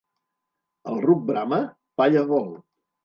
[0.93, 1.59] El ruc brama?
[2.03, 2.51] Palla vol.